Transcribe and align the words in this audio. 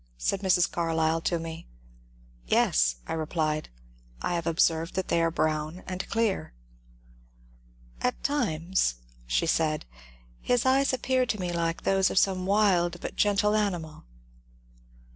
"said 0.17 0.41
Mrs. 0.41 0.71
Carlyle 0.71 1.21
to 1.21 1.37
me." 1.37 1.67
Yes," 2.47 2.95
I 3.05 3.13
replied," 3.13 3.69
I 4.23 4.33
have 4.33 4.47
observed 4.47 4.95
that 4.95 5.09
they 5.09 5.21
are 5.21 5.29
brown 5.29 5.83
and 5.85 6.09
clear."" 6.09 6.53
At 8.01 8.23
times," 8.23 8.95
she 9.27 9.45
said, 9.45 9.85
^* 9.93 9.95
his 10.41 10.65
eyes 10.65 10.91
appear 10.91 11.27
to* 11.27 11.39
me 11.39 11.53
like 11.53 11.83
those 11.83 12.09
of 12.09 12.17
some 12.17 12.47
wild 12.47 12.99
but 12.99 13.15
gen 13.15 13.35
tle 13.37 13.53
animal." 13.53 14.05